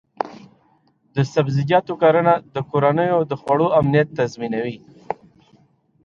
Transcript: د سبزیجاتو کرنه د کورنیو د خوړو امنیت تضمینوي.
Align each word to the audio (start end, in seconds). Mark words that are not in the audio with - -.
د 1.15 1.17
سبزیجاتو 1.33 1.93
کرنه 2.01 2.33
د 2.55 2.57
کورنیو 2.69 3.19
د 3.29 3.31
خوړو 3.41 3.67
امنیت 3.79 4.07
تضمینوي. 4.19 4.77